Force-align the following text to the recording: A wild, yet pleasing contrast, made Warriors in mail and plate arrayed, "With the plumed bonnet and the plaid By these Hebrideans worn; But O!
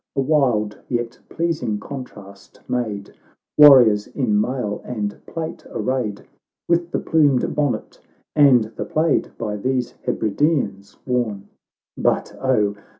A 0.15 0.19
wild, 0.21 0.79
yet 0.89 1.19
pleasing 1.29 1.79
contrast, 1.79 2.59
made 2.67 3.13
Warriors 3.55 4.07
in 4.07 4.41
mail 4.41 4.81
and 4.83 5.23
plate 5.27 5.63
arrayed, 5.69 6.25
"With 6.67 6.89
the 6.89 6.97
plumed 6.97 7.53
bonnet 7.53 7.99
and 8.35 8.63
the 8.77 8.85
plaid 8.85 9.29
By 9.37 9.57
these 9.57 9.91
Hebrideans 10.07 10.97
worn; 11.05 11.49
But 11.95 12.35
O! 12.41 12.75